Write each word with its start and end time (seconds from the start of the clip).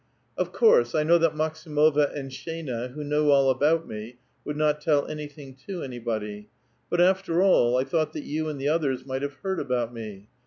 ''Of 0.39 0.51
course, 0.51 0.95
1 0.95 1.05
know 1.05 1.19
that 1.19 1.35
Maksimova 1.35 2.11
and 2.15 2.31
Sh^ina, 2.31 2.93
who 2.93 3.03
knew 3.03 3.29
all 3.29 3.51
about 3.51 3.87
mc, 3.87 4.17
would 4.43 4.57
not 4.57 4.81
tell 4.81 5.05
anything 5.05 5.53
to 5.67 5.83
anybody. 5.83 6.49
But, 6.89 7.01
after 7.01 7.43
all, 7.43 7.73
1 7.73 7.85
thought 7.85 8.13
that 8.13 8.23
you 8.23 8.49
and 8.49 8.59
the 8.59 8.67
others 8.67 9.05
might 9.05 9.21
have 9.21 9.33
heard 9.35 9.59
about 9.59 9.93
me. 9.93 10.27